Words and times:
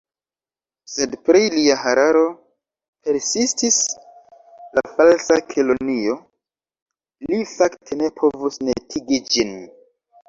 «Sed 0.93 1.11
pri 1.25 1.41
lia 1.55 1.75
hararo," 1.81 2.23
persistis 3.09 3.77
la 4.79 4.85
Falsa 4.97 5.39
Kelonio, 5.53 6.17
"li 7.27 7.43
fakte 7.55 7.99
ne 8.03 8.11
povus 8.21 8.61
netigi 8.71 9.25
ĝin." 9.37 9.55